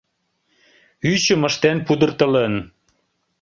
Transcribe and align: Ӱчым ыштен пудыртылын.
Ӱчым 1.11 1.41
ыштен 1.49 1.77
пудыртылын. 1.85 2.53